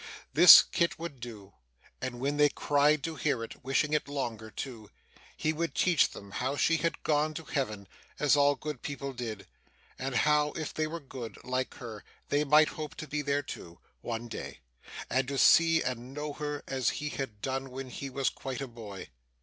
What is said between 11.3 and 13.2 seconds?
like her, they might hope to